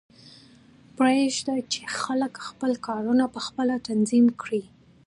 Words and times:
پریږده 0.97 1.55
چې 1.71 1.81
خلک 1.99 2.33
خپل 2.47 2.71
کارونه 2.87 3.23
پخپله 3.35 3.75
تنظیم 3.87 4.25
کړي 4.41 4.63